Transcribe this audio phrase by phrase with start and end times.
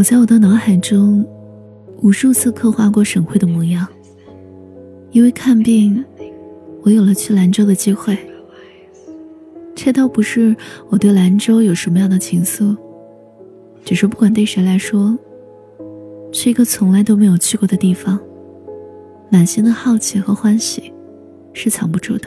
[0.00, 1.22] 我在我的脑海中
[2.00, 3.86] 无数次刻画过沈慧的模样。
[5.10, 6.02] 因为看病，
[6.80, 8.16] 我有了去兰州的机会。
[9.74, 10.56] 这倒不是
[10.88, 12.74] 我对兰州有什么样的情愫，
[13.84, 15.18] 只是不管对谁来说，
[16.32, 18.18] 去一个从来都没有去过的地方，
[19.30, 20.90] 满心的好奇和欢喜
[21.52, 22.26] 是藏不住的。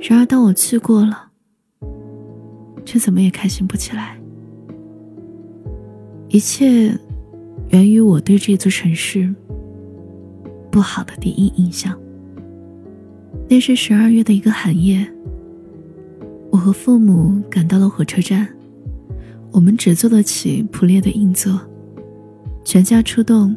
[0.00, 1.28] 然而当我去过了，
[2.84, 4.18] 却怎么也开心不起来。
[6.32, 6.98] 一切
[7.68, 9.32] 源于我对这座城市
[10.70, 11.94] 不好的第一印象。
[13.50, 15.06] 那是十二月的一个寒夜，
[16.50, 18.48] 我和父母赶到了火车站，
[19.50, 21.60] 我们只坐得起普列的硬座，
[22.64, 23.54] 全家出动，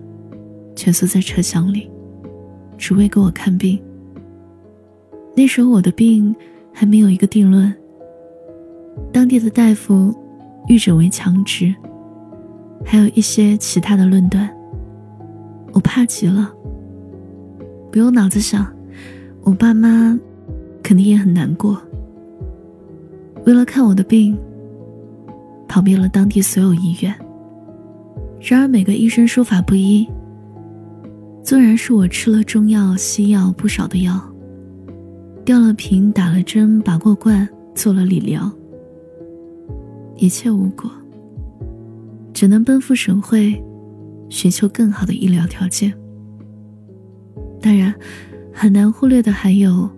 [0.76, 1.90] 蜷缩在车厢里，
[2.78, 3.82] 只为给我看病。
[5.34, 6.36] 那时候我的病
[6.74, 7.74] 还没有一个定论，
[9.14, 10.14] 当地的大夫
[10.68, 11.74] 预诊为强直。
[12.86, 14.50] 还有一些其他的论断，
[15.74, 16.54] 我怕极了。
[17.92, 18.66] 不用脑子想，
[19.42, 20.18] 我爸妈
[20.84, 21.82] 肯定也很难过。
[23.46, 24.38] 为了看我的病，
[25.68, 27.14] 跑遍了当地所有医院。
[28.40, 30.08] 然而每个医生说法不一。
[31.44, 34.20] 纵然是我吃了中药、西药不少的药，
[35.44, 38.52] 吊了瓶、打了针、拔过罐、做了理疗，
[40.18, 40.90] 一切无果。
[42.36, 43.64] 只能奔赴省会，
[44.30, 45.94] 寻求更好的医疗条件。
[47.62, 47.96] 当然，
[48.54, 49.90] 很难忽略的还有，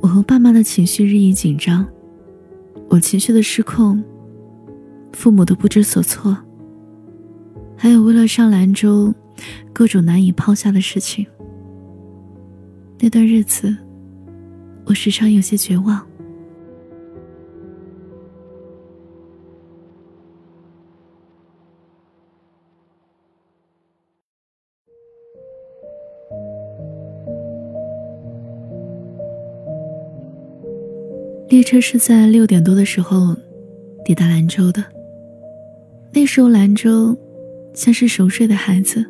[0.00, 1.84] 我和爸妈的情绪日益紧张，
[2.88, 4.00] 我情绪的失控，
[5.12, 6.38] 父母的不知所措，
[7.76, 9.12] 还有为了上兰州，
[9.72, 11.26] 各种难以抛下的事情。
[13.00, 13.76] 那段日子，
[14.84, 16.00] 我时常有些绝望。
[31.52, 33.36] 列车是在六点多的时候
[34.06, 34.82] 抵达兰州的。
[36.10, 37.14] 那时候兰州
[37.74, 39.04] 像是熟睡的孩子，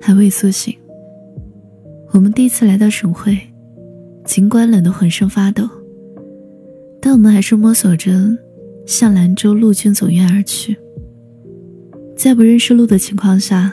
[0.00, 0.76] 还未苏醒。
[2.10, 3.38] 我们第一次来到省会，
[4.24, 5.62] 尽管冷得浑身发抖，
[7.00, 8.36] 但我们还是摸索着
[8.84, 10.76] 向兰州陆军总院而去。
[12.16, 13.72] 在不认识路的情况下，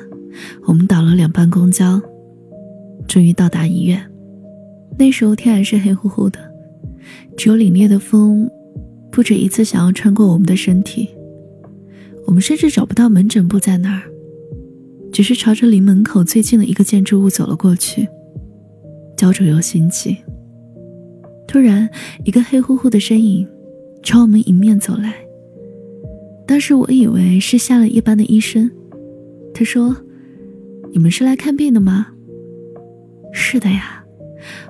[0.68, 2.00] 我们倒了两班公交，
[3.08, 4.00] 终于到达医院。
[5.00, 6.49] 那时候天还是黑乎乎的。
[7.38, 8.50] 只有凛冽的风，
[9.12, 11.10] 不止一次想要穿过我们的身体。
[12.26, 14.04] 我们甚至找不到门诊部在哪儿，
[15.12, 18.08] 只是朝着离门口最近的一个建筑物走了过去，
[19.18, 20.16] 焦灼又心悸。
[21.48, 21.90] 突然，
[22.26, 23.48] 一个黑乎乎的身影
[24.04, 25.16] 朝我们迎面走来。
[26.46, 28.70] 当时我以为是下了一班的医生，
[29.52, 29.96] 他说
[30.94, 32.08] ：“你们是来看病的吗
[33.34, 34.04] ？”“是的呀，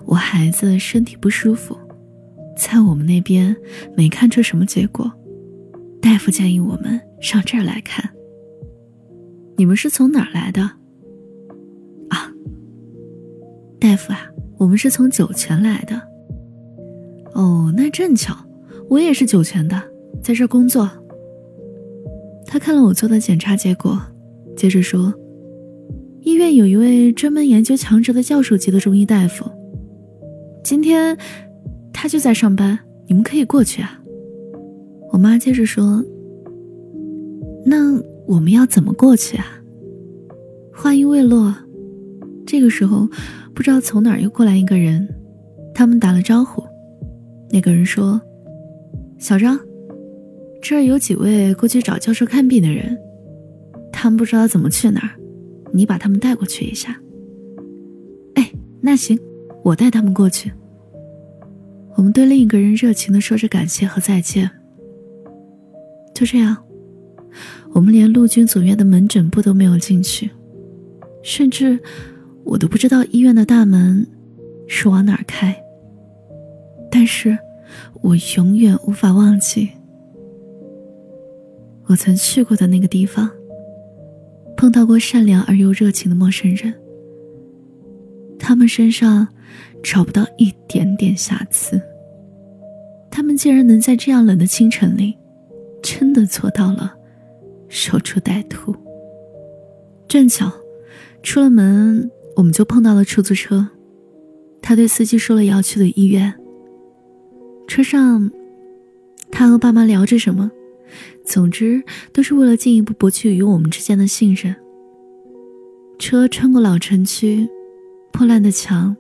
[0.06, 1.78] 我孩子身体不舒服。”
[2.60, 3.56] 在我们那边
[3.96, 5.10] 没看出什么结果，
[6.02, 8.10] 大夫建议我们上这儿来看。
[9.56, 10.62] 你们是从哪儿来的？
[12.10, 12.30] 啊，
[13.80, 14.20] 大夫啊，
[14.58, 16.02] 我们是从酒泉来的。
[17.34, 18.36] 哦，那正巧，
[18.90, 19.82] 我也是酒泉的，
[20.22, 20.90] 在这儿工作。
[22.46, 23.98] 他看了我做的检查结果，
[24.58, 25.14] 接着说
[26.22, 29.50] ：“医院有一位专门研究强直的教授级的中医大夫，
[30.62, 31.18] 今天。”
[32.02, 34.00] 他就在上班，你们可以过去啊。
[35.12, 36.02] 我妈接着说
[37.68, 39.46] ：“那我们要怎么过去啊？”
[40.74, 41.54] 话音未落，
[42.46, 43.06] 这个时候
[43.54, 45.14] 不知道从哪儿又过来一个人，
[45.74, 46.64] 他们打了招呼。
[47.52, 48.22] 那个人说
[49.20, 49.60] ：“小张，
[50.62, 52.98] 这儿有几位过去找教授看病的人，
[53.92, 55.20] 他们不知道怎么去哪儿，
[55.74, 56.98] 你把他们带过去一下。”
[58.36, 58.50] 哎，
[58.80, 59.20] 那行，
[59.66, 60.50] 我带他们过去。
[61.96, 64.50] 我们对另一个人热情的说着感谢和再见。
[66.14, 66.58] 就这样，
[67.72, 70.30] 我们连陆军总院的门诊部都没有进去，
[71.24, 71.80] 甚至
[72.44, 74.06] 我都不知道医院的大门
[74.68, 75.56] 是往哪儿开。
[76.92, 77.38] 但是，
[78.02, 79.70] 我永远无法忘记
[81.86, 83.30] 我曾去过的那个地方，
[84.58, 86.74] 碰到过善良而又热情的陌生人。
[88.38, 89.28] 他们身上
[89.84, 91.82] 找不到一点点瑕疵。
[93.12, 95.18] 他们竟然能在这样冷的清晨里，
[95.82, 96.96] 真的做到了
[97.68, 98.76] 守株待兔。
[100.08, 100.52] 正巧，
[101.22, 103.68] 出了门我们就碰到了出租车，
[104.62, 106.34] 他对司机说了要去的医院。
[107.68, 108.32] 车上，
[109.32, 110.50] 他和爸妈聊着什么，
[111.24, 114.56] 总之，都是为了进一步博取与我们之间的信任。
[116.00, 117.48] 车穿过老城区，
[118.12, 118.96] 破烂的墙，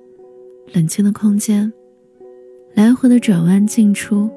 [0.73, 1.71] 冷清的空间，
[2.75, 4.29] 来回的转弯进出，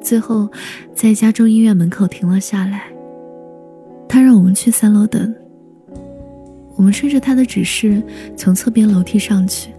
[0.00, 0.48] 最后
[0.94, 2.84] 在家中医院门口停了下来。
[4.08, 5.34] 他让我们去三楼等。
[6.74, 8.02] 我们顺着他的指示
[8.36, 9.70] 从侧边楼梯上去，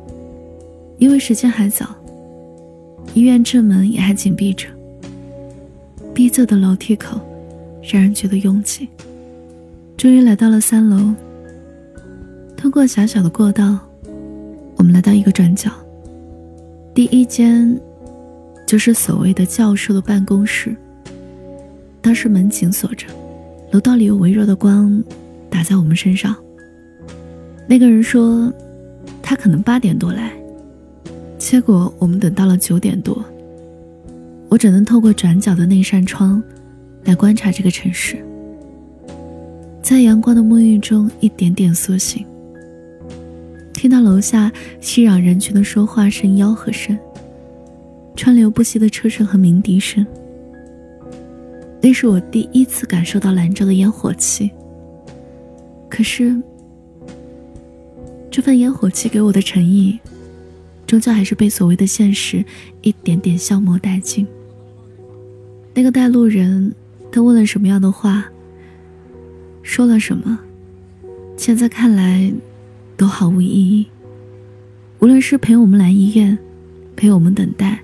[0.97, 1.95] 因为时间还早，
[3.13, 4.67] 医院正门也还紧闭着。
[6.13, 7.19] 逼仄的楼梯口，
[7.81, 8.87] 让人觉得拥挤。
[9.95, 11.13] 终于来到了三楼。
[12.55, 13.79] 通过狭小的过道，
[14.77, 15.71] 我们来到一个转角。
[16.93, 17.79] 第一间，
[18.65, 20.75] 就是所谓的教授的办公室。
[22.01, 23.05] 当时门紧锁着，
[23.71, 25.03] 楼道里有微弱的光
[25.49, 26.35] 打在我们身上。
[27.67, 28.51] 那个人说，
[29.21, 30.31] 他可能八点多来，
[31.37, 33.23] 结果我们等到了九点多。
[34.49, 36.41] 我只能透过转角的那扇窗，
[37.03, 38.17] 来观察这个城市，
[39.81, 42.25] 在阳光的沐浴中一点点苏醒。
[43.77, 44.51] 听到楼下
[44.81, 46.97] 熙攘人群的说话声、吆喝声，
[48.15, 50.03] 川流不息的车声和鸣笛声。
[51.79, 54.49] 那是我第一次感受到兰州的烟火气。
[55.87, 56.35] 可是，
[58.31, 59.99] 这份烟火气给我的诚意，
[60.87, 62.43] 终究还是被所谓的现实
[62.81, 64.25] 一点点消磨殆尽。
[65.75, 66.73] 那个带路人，
[67.11, 68.25] 他问了什么样的话，
[69.61, 70.39] 说了什么，
[71.37, 72.33] 现在看来，
[72.97, 73.87] 都毫无意义。
[74.99, 76.37] 无论是陪我们来医院，
[76.95, 77.81] 陪我们等待，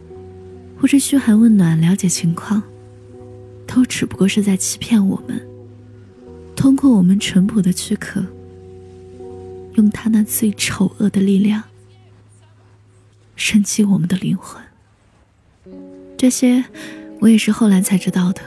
[0.78, 2.62] 或是嘘寒问暖了解情况，
[3.66, 5.42] 都只不过是在欺骗我们。
[6.56, 8.26] 通过我们淳朴的躯壳，
[9.76, 11.64] 用他那最丑恶的力量，
[13.36, 14.62] 升级我们的灵魂。
[16.18, 16.66] 这些。
[17.20, 18.42] 我也是后来才知道的。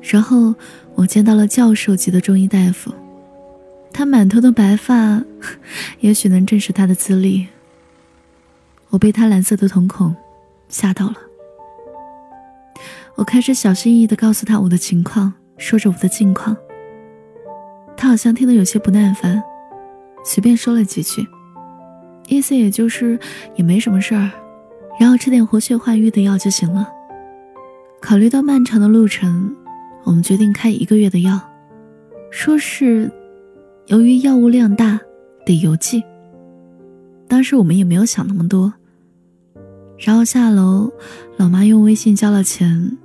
[0.00, 0.54] 然后
[0.94, 2.94] 我见到了教授级的中医大夫，
[3.94, 5.22] 他满头的白发，
[6.00, 7.46] 也许能证实他的资历。
[8.90, 10.14] 我被他蓝色的瞳孔
[10.68, 11.14] 吓到了。
[13.14, 16.56] 我开始小心翼翼地告诉他我的情况，说着我的近况。
[17.96, 19.40] 他好像听得有些不耐烦，
[20.24, 21.24] 随便说了几句，
[22.26, 23.16] 意思也就是
[23.54, 24.28] 也没什么事儿，
[24.98, 26.88] 然后吃点活血化瘀的药就行了。
[28.00, 29.54] 考虑到漫长的路程，
[30.02, 31.40] 我们决定开一个月的药，
[32.32, 33.08] 说是
[33.86, 34.98] 由于药物量大
[35.44, 36.02] 得邮寄。
[37.28, 38.72] 当时我们也没有想那么多。
[39.98, 40.90] 然后下楼，
[41.36, 42.96] 老妈用微信交了钱，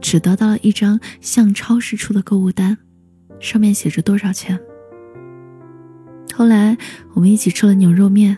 [0.00, 2.76] 只得到了一张像超市出的购物单，
[3.38, 4.58] 上面写着多少钱。
[6.34, 6.76] 后来
[7.14, 8.36] 我们一起吃了牛肉面，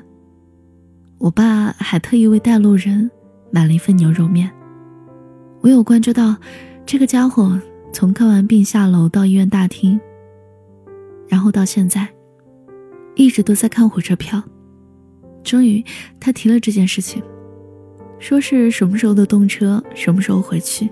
[1.19, 3.11] 我爸还特意为带路人
[3.51, 4.51] 买了一份牛肉面。
[5.61, 6.37] 我有关注到，
[6.87, 7.61] 这个家伙
[7.93, 10.01] 从看完病下楼到医院大厅，
[11.43, 12.09] 后到现在，
[13.17, 14.43] 一直都在看火车票。
[15.43, 15.85] 终于，
[16.21, 17.21] 他提了这件事情，
[18.19, 20.89] 说是什么时候的动车，什么时候回去。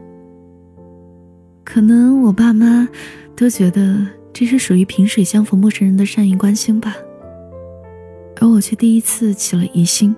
[1.63, 2.89] 可能我爸妈
[3.37, 6.97] 都觉得这是属于萍水相逢陌生人的善意关心吧，
[8.41, 10.17] 而我却第一次起了疑心，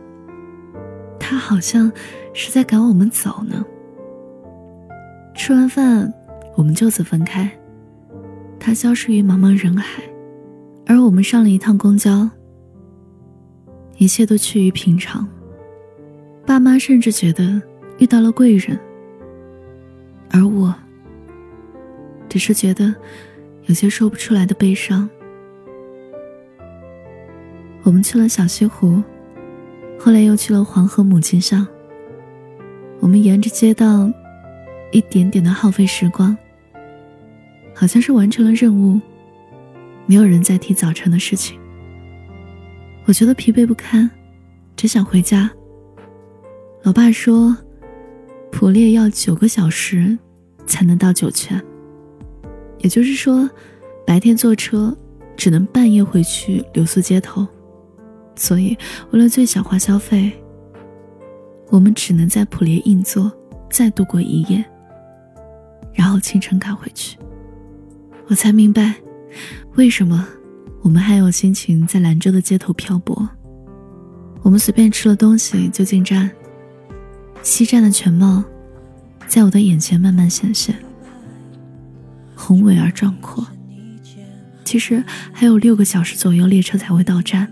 [1.21, 1.93] 他好像
[2.33, 3.63] 是在赶我们走呢。
[5.35, 6.13] 吃完饭，
[6.57, 7.51] 我们就此分开。
[8.59, 10.03] 他消失于茫茫人海，
[10.87, 12.29] 而我们上了一趟公交。
[13.99, 15.29] 一切都趋于平常。
[16.45, 17.61] 爸妈甚至觉得
[17.99, 18.79] 遇到了贵人，
[20.31, 20.75] 而我
[22.29, 22.95] 只是觉得
[23.67, 25.09] 有些说不出来的悲伤。
[27.83, 29.03] 我们去了小西湖，
[29.99, 31.67] 后来又去了黄河母亲像。
[33.01, 34.11] 我们沿着街道。
[34.95, 36.37] 一点点的耗费时光，
[37.75, 39.01] 好像是完成了任务。
[40.07, 41.59] 没有人再提早晨的事情。
[43.05, 44.11] 我觉得疲惫不堪，
[44.77, 45.51] 只想回家。
[46.83, 47.57] 老爸说，
[48.51, 50.19] 普列要九个小时
[50.67, 51.61] 才能到酒泉，
[52.79, 53.49] 也就是说，
[54.07, 54.97] 白天坐车
[55.37, 57.47] 只能半夜回去留宿街头。
[58.35, 58.77] 所以，
[59.11, 60.33] 为了最小化消费，
[61.69, 63.31] 我们只能在普列硬座
[63.71, 64.65] 再度过一夜。
[65.93, 67.19] 然后清晨赶回去，
[68.27, 68.95] 我才明白，
[69.75, 70.27] 为什么
[70.83, 73.29] 我们还有心情在兰州的街头漂泊。
[74.43, 76.31] 我们随便吃了东西就进站，
[77.43, 78.45] 西站的全貌，
[79.27, 80.75] 在我的眼前慢慢显现，
[82.35, 83.47] 宏伟而壮阔。
[84.65, 85.03] 其实
[85.33, 87.51] 还有六个小时左右列车才会到站，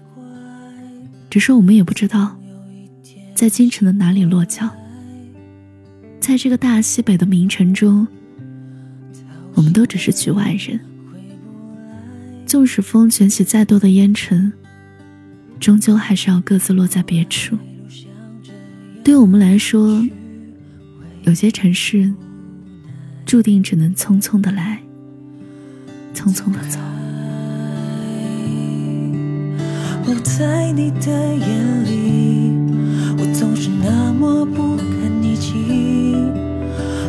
[1.31, 2.37] 只是我们也不知道，
[3.35, 4.69] 在京城的哪里落脚。
[6.21, 8.07] 在这个大西北的名城中。
[9.55, 10.81] 我们都只是局外人。
[12.51, 14.53] 纵使风卷起再多的烟尘，
[15.61, 17.57] 终究还是要各自落在别处。
[19.05, 20.05] 对我们来说，
[21.23, 22.13] 有些城市
[23.25, 24.83] 注定只能匆匆的来，
[26.13, 26.81] 匆匆的走。
[30.25, 32.51] 在你的眼里，
[33.17, 36.17] 我总是那么不堪一击。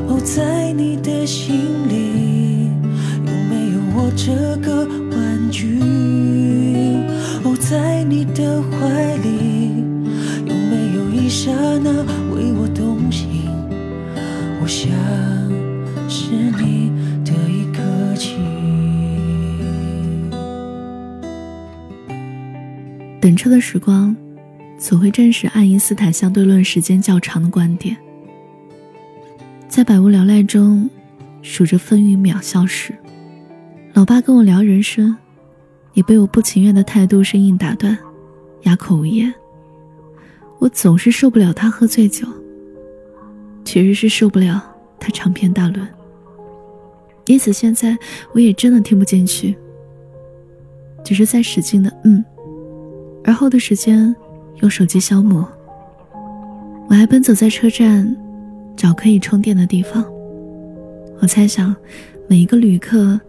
[0.07, 1.55] 哦，在你的心
[1.89, 2.67] 里，
[3.25, 4.85] 有没有我这个
[5.51, 5.77] 玩具？
[7.43, 9.67] 哦，在你的怀里，
[10.45, 11.91] 有没有一刹那
[12.33, 13.49] 为我动心？
[14.61, 14.89] 我想
[16.09, 16.89] 是你
[17.25, 18.39] 的一颗情。
[23.19, 24.15] 等车的时光，
[24.77, 27.97] 总会证实爱因斯坦相对论时间较长的观点。
[29.67, 30.89] 在百无聊赖中，
[31.41, 32.93] 数着风雨秒消时，
[33.93, 35.15] 老爸跟我聊人生，
[35.93, 37.97] 也被我不情愿的态度生硬打断，
[38.61, 39.33] 哑口无言。
[40.59, 42.27] 我总是受不了他喝醉酒，
[43.65, 44.61] 其实是受不了
[44.99, 45.87] 他长篇大论。
[47.25, 47.97] 因此现在
[48.33, 49.55] 我也真的听不进去，
[51.03, 52.23] 只是在使劲的嗯。
[53.23, 54.15] 而后的时间，
[54.61, 55.47] 用手机消磨。
[56.89, 58.15] 我还奔走在车站，
[58.75, 60.03] 找可以充电的地方。
[61.19, 61.75] 我猜想，
[62.27, 63.19] 每一个旅客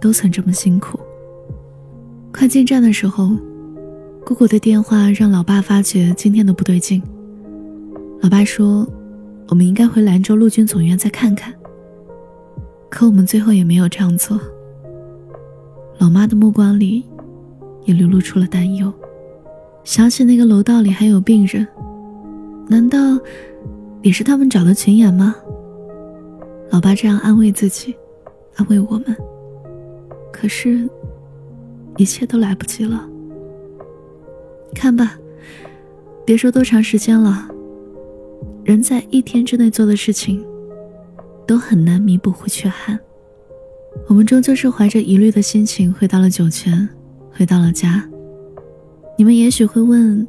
[0.00, 0.98] 都曾这么辛苦。
[2.32, 3.30] 快进站的时候，
[4.24, 7.00] 姑姑的电话让老爸发觉今天的不对劲。
[8.20, 8.86] 老爸说
[9.48, 11.52] ：“我们应该回兰州陆军总院再看看。”
[12.90, 14.40] 可我们最后也没有这样做。
[15.98, 17.04] 老妈的目光里，
[17.84, 18.92] 也流露出了担忧。
[19.84, 21.66] 想起那个楼道里还有病人，
[22.68, 22.98] 难道
[24.02, 25.34] 也是他们找的群演吗？
[26.70, 27.94] 老爸这样安慰自己，
[28.56, 29.16] 安慰我们。
[30.32, 30.88] 可是，
[31.96, 33.08] 一切都来不及了。
[34.74, 35.18] 看吧，
[36.24, 37.46] 别说多长时间了，
[38.64, 40.44] 人在一天之内做的事情，
[41.46, 42.98] 都很难弥补回缺憾。
[44.08, 46.88] 我们终究是怀着疑虑的心情回到了酒泉，
[47.30, 48.08] 回到了家。
[49.18, 50.26] 你们也许会问，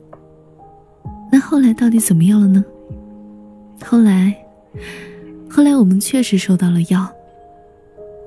[1.32, 2.64] 那后来到底怎么样了呢？
[3.86, 4.36] 后来，
[5.50, 7.10] 后来我们确实收到了药，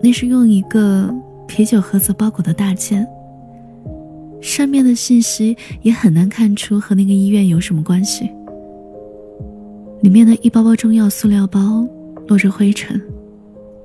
[0.03, 1.15] 那是用一个
[1.47, 3.07] 啤酒盒子包裹的大件，
[4.47, 8.31] 上面的信息也很难看出和那个医院有什么关系。
[10.03, 11.85] 里面的一包包中药塑料包
[12.29, 13.01] 落着灰尘，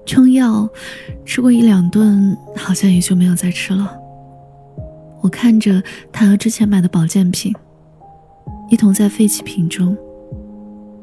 [0.05, 0.69] 中药
[1.25, 3.91] 吃过一两顿，好像也就没有再吃了。
[5.21, 7.51] 我看着他和之前买的保健品，
[8.69, 9.97] 一同在废弃品中，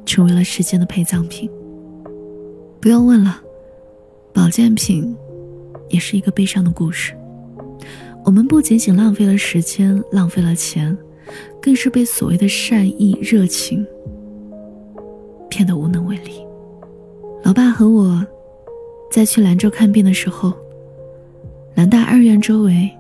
[0.07, 1.51] 成为了时间的陪葬品。
[2.81, 3.41] 不用问了，
[4.33, 5.17] 保健品
[5.89, 7.13] 也是一个悲伤的故事。
[8.29, 10.95] 我们不仅仅浪费了时间，浪费了钱，
[11.63, 13.87] 更是被所谓的善意、热情
[15.49, 16.33] 骗得无能为力。
[17.43, 18.23] 老爸和我
[19.11, 20.53] 在去兰州看病的时候，
[21.75, 22.91] 兰大二院周围。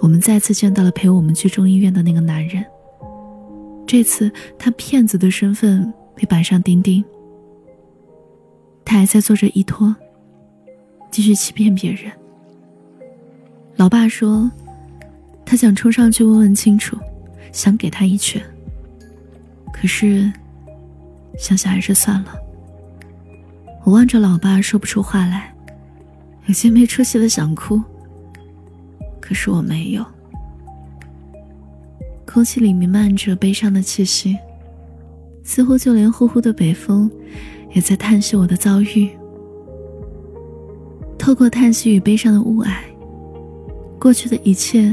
[0.00, 2.64] 我们再次见到了陪我们去中医院的那个男人。
[3.86, 7.04] 这次他骗子的身份被板上钉钉。
[8.82, 9.94] 他还在做着依托，
[11.10, 12.10] 继续欺骗别人。
[13.82, 14.48] 老爸说，
[15.44, 16.96] 他想冲上去问问清楚，
[17.50, 18.40] 想给他一拳。
[19.72, 20.32] 可是，
[21.36, 22.32] 想想还是算了。
[23.82, 25.52] 我望着老爸，说不出话来，
[26.46, 27.82] 有些没出息的想哭。
[29.20, 30.06] 可是我没有。
[32.24, 34.38] 空气里弥漫着悲伤的气息，
[35.42, 37.10] 似乎就连呼呼的北风，
[37.72, 39.10] 也在叹息我的遭遇。
[41.18, 42.76] 透过叹息与悲伤的雾霭，
[44.02, 44.92] 过去的一切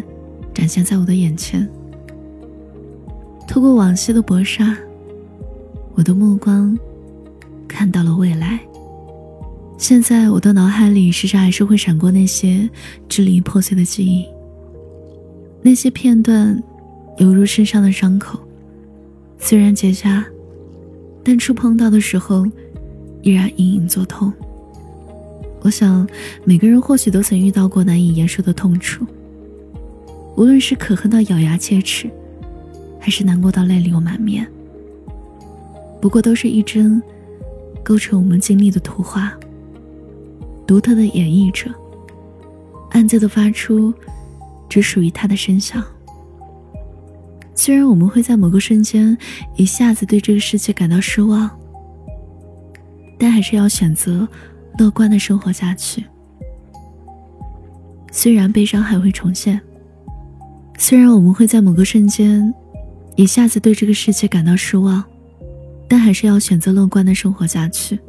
[0.53, 1.67] 展现在我的眼前。
[3.47, 4.77] 透过往昔的薄纱，
[5.95, 6.77] 我的目光
[7.67, 8.59] 看到了未来。
[9.79, 12.69] 现在我的脑海里时常还是会闪过那些
[13.07, 14.27] 支离破碎的记忆，
[15.63, 16.61] 那些片段
[17.17, 18.37] 犹如身上的伤口，
[19.39, 20.23] 虽然结痂，
[21.23, 22.45] 但触碰到的时候
[23.23, 24.31] 依然隐隐作痛。
[25.61, 26.07] 我想
[26.43, 29.05] 每个人或许都曾遇到过难以言说的痛楚，
[30.35, 32.09] 无论是可恨到咬牙切齿，
[32.99, 34.47] 还是难过到泪流满面，
[36.01, 37.01] 不过都是一帧
[37.83, 39.33] 构成我们经历的图画。
[40.65, 41.69] 独特的演绎着，
[42.91, 43.93] 暗自的发出
[44.69, 45.83] 只属于他的声响。
[47.55, 49.17] 虽然我们会在某个瞬间
[49.57, 51.49] 一下子对这个世界感到失望，
[53.17, 54.25] 但还是要选择
[54.79, 56.03] 乐观的生活下去。
[58.11, 59.61] 虽然悲伤还会重现，
[60.77, 62.51] 虽然我们会在某个瞬间
[63.15, 65.03] 一下子对这个世界感到失望，
[65.87, 67.99] 但还是要选择乐观的生活下去。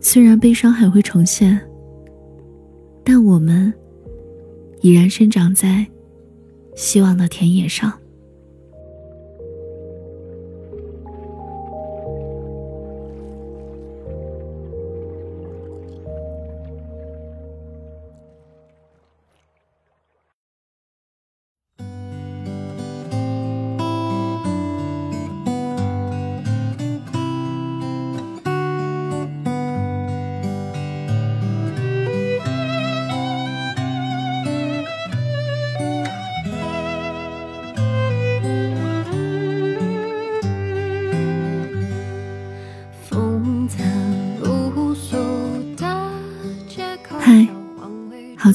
[0.00, 1.60] 虽然悲伤还会重现，
[3.04, 3.72] 但我们
[4.80, 5.86] 已然生长在
[6.74, 7.92] 希望的田野上。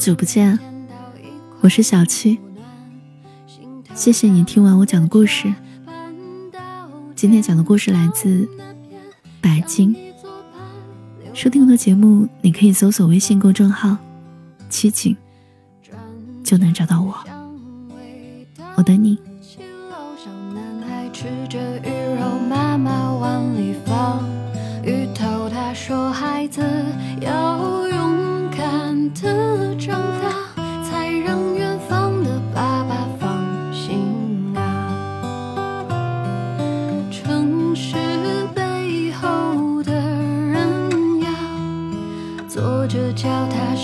[0.00, 0.58] 久不见，
[1.60, 2.40] 我是小七。
[3.94, 5.52] 谢谢你听完我讲的故事。
[7.14, 8.48] 今天讲的故事来自
[9.42, 9.94] 白鲸。
[11.34, 13.94] 收听我的节目，你可以搜索微信公众号
[14.70, 15.14] “七景”，
[16.42, 17.14] 就能找到我。
[18.76, 19.18] 我等你。
[26.56, 26.99] 的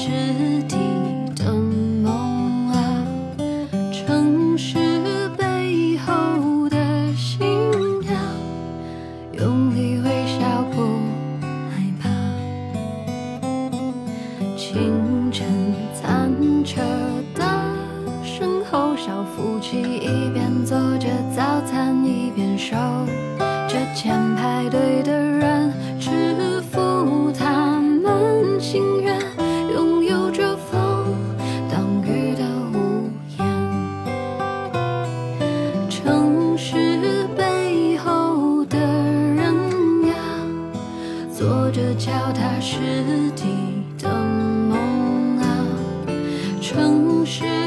[0.06, 0.55] 是
[41.76, 42.78] 这脚踏实
[43.36, 43.44] 地
[43.98, 45.66] 的梦啊
[46.58, 47.65] 城市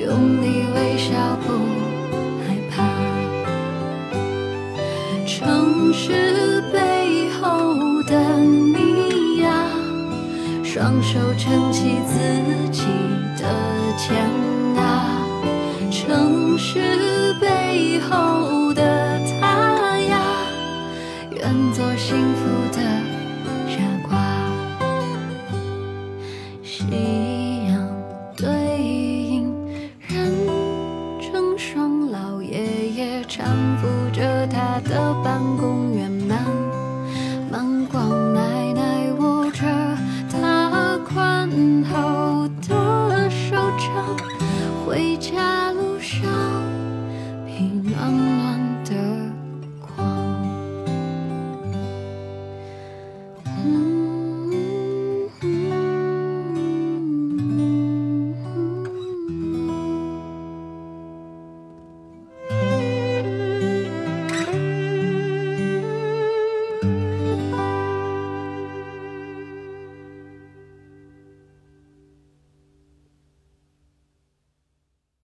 [0.00, 1.52] 用力微笑不
[2.42, 2.74] 害怕。
[5.26, 9.48] 城市背后的你呀，
[10.64, 12.18] 双手撑起自
[12.72, 12.82] 己
[13.36, 13.44] 的
[13.98, 14.24] 天
[14.76, 15.20] 啊，
[15.90, 20.22] 城市背后的他呀，
[21.30, 21.40] 愿。
[21.72, 22.40] 做幸福
[22.76, 22.78] 的